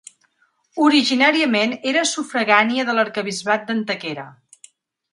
Originàriament 0.85 1.77
era 1.93 2.05
sufragània 2.13 2.89
de 2.91 2.99
l'arquebisbat 2.99 3.71
d'Antequera. 3.71 4.29